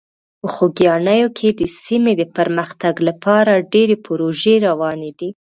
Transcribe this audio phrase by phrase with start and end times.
[0.39, 5.29] په خوږیاڼي کې د سیمې د پرمختګ لپاره ډېرې پروژې روانې دي.